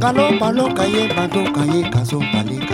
[0.00, 1.08] Calopa loca y en
[1.90, 2.67] caso palito.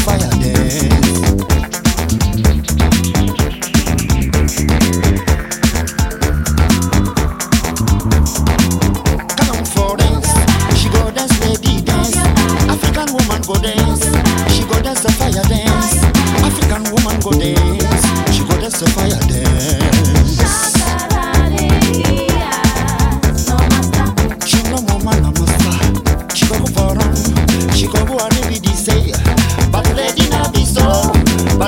[0.00, 0.65] fire them.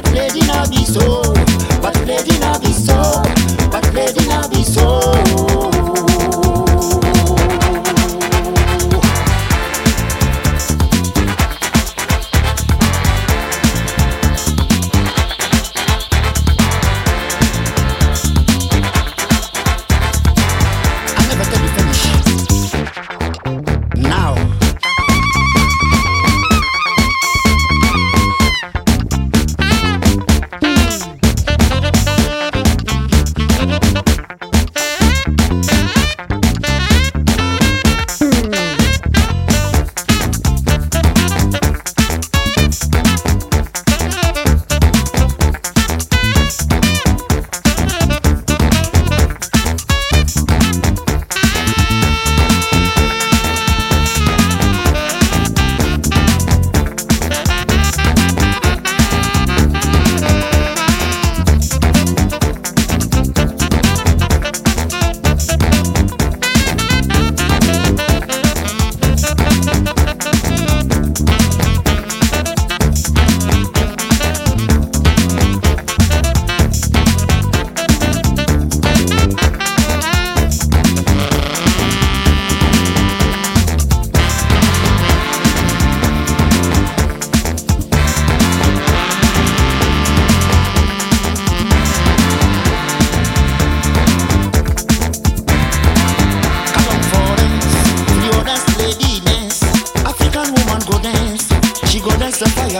[0.00, 1.37] But lady not be so.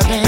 [0.06, 0.27] your bed.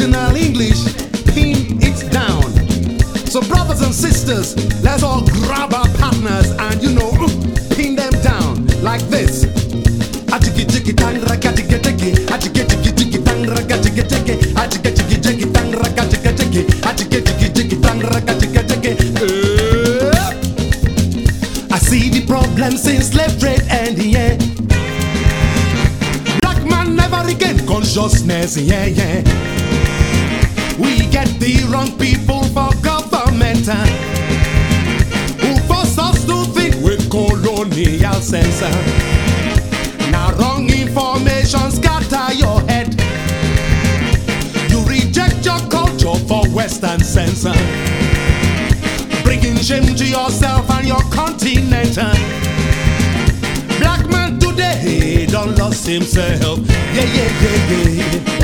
[0.00, 0.82] Original English,
[1.34, 2.42] pin it down.
[3.26, 7.10] So, brothers and sisters, let's all grab our partners and you know,
[7.76, 9.44] pin them down like this.
[10.26, 10.40] Tang
[18.40, 19.30] tang tang tang.
[21.72, 24.36] I see the problem since slave trade and yeah.
[26.40, 29.59] Black man never regained consciousness, yeah, yeah.
[30.80, 33.66] We get the wrong people for government
[35.40, 38.70] who force us to think with colonial uh.
[40.10, 42.88] Now wrong information scatter your head.
[44.70, 47.02] You reject your culture for Western
[47.44, 48.00] uh
[49.22, 51.96] bringing shame to yourself and your continent.
[53.78, 56.58] Black man today don't lost himself.
[56.94, 58.39] Yeah, yeah, yeah, yeah.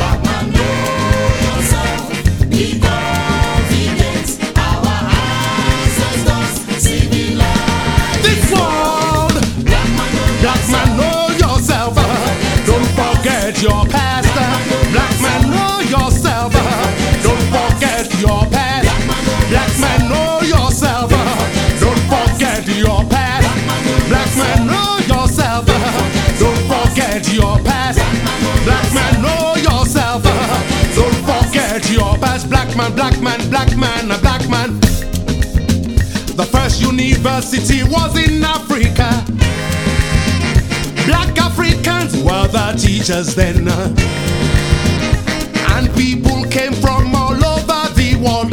[31.91, 32.49] Your past.
[32.49, 34.79] Black man, black man, black man, a black man.
[36.37, 39.25] The first university was in Africa.
[41.07, 43.69] Black Africans were the teachers then.
[45.75, 48.53] And people came from all over the world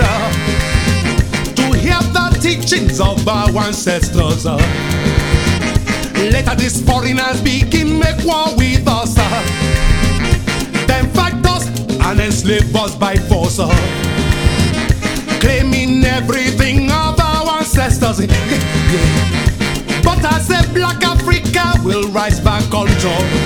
[1.56, 4.46] to hear the teachings of our ancestors.
[6.16, 9.73] Later, these foreigners begin make war with us.
[12.13, 13.58] And enslave us by force.
[13.60, 13.67] uh.
[15.41, 18.20] Claiming everything of our ancestors.
[18.20, 18.27] Yeah,
[18.93, 20.01] yeah.
[20.03, 23.43] But I say black Africa will rise back on top.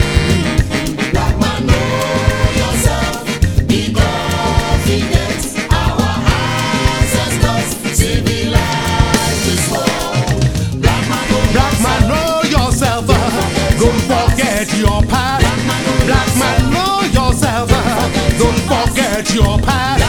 [19.38, 20.07] Your past.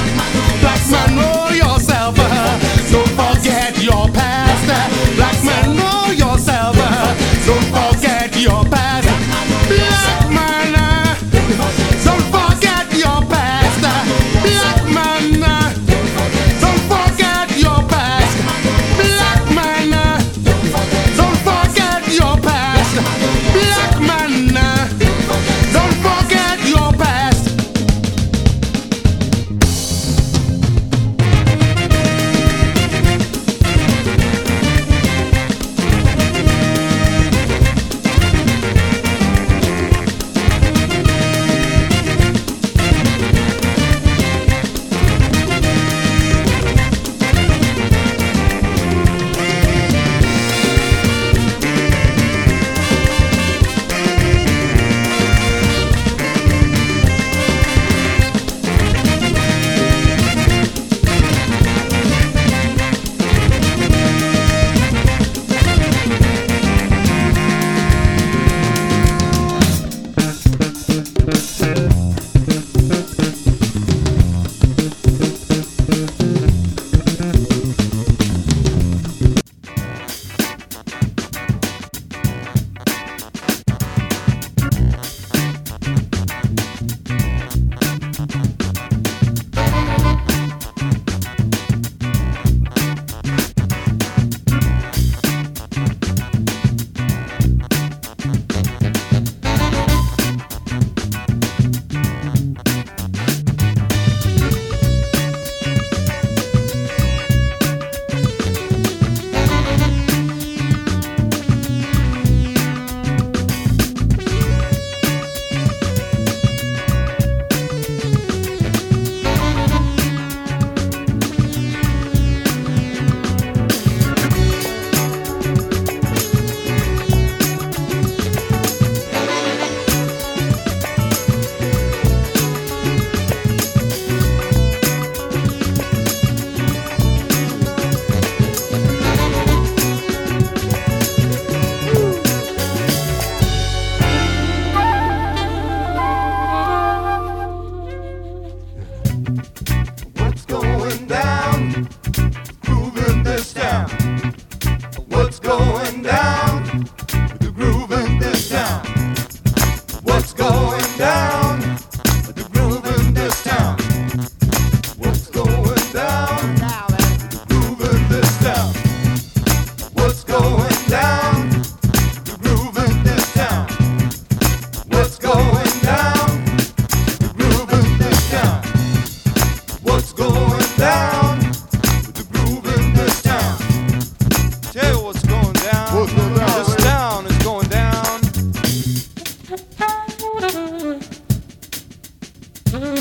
[192.88, 192.94] You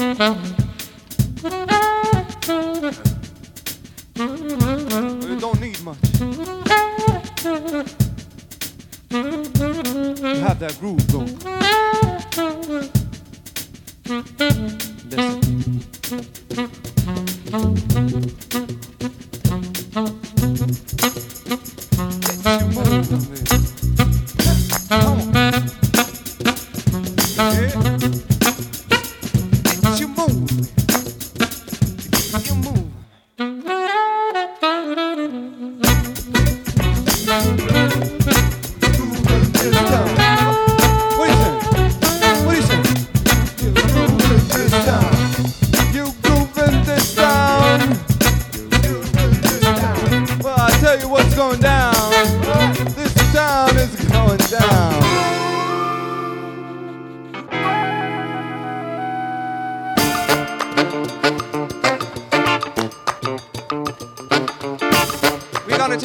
[5.39, 5.97] don't need much.
[9.09, 11.37] You have that groove going.
[15.09, 15.47] Listen.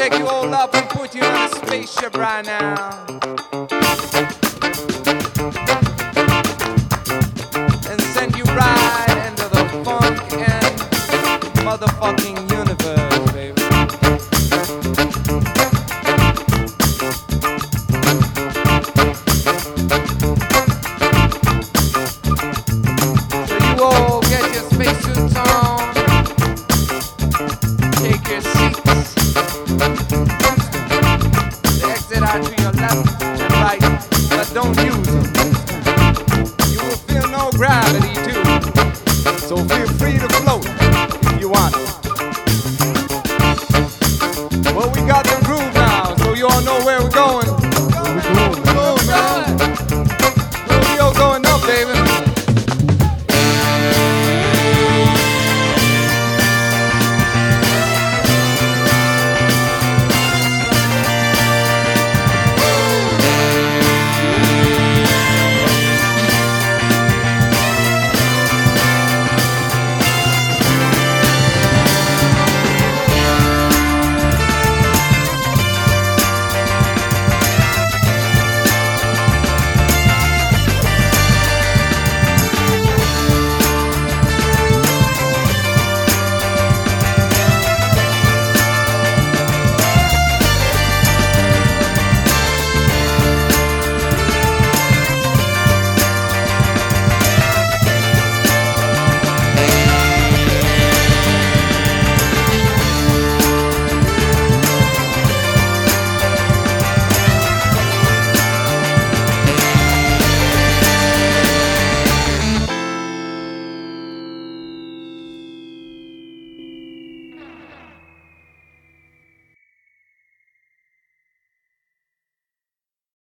[0.09, 3.05] take you all up and put you in a spaceship right now.
[7.89, 10.79] And send you right into the funk and
[11.63, 13.63] motherfucking universe, baby.
[23.47, 25.95] So you all get your spacesuits on,
[28.03, 29.42] take your seats.
[31.91, 33.02] Exit out to your left.